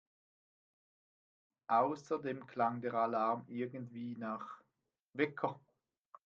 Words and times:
Außerdem 1.67 2.47
klang 2.47 2.81
der 2.81 2.95
Alarm 2.95 3.45
irgendwie 3.49 4.15
nach… 4.17 4.59
Wecker! 5.13 5.59